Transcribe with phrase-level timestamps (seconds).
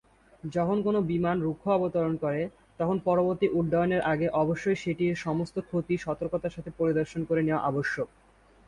[0.51, 2.41] যখন কোনও বিমান রুক্ষ অবতরণ করে,
[2.79, 8.07] তখন পরবর্তী উড্ডয়নের আগে অবশ্যই সেটির সমস্ত ক্ষতি সতর্কতার সাথে পরিদর্শন করে নেওয়া আবশ্যক।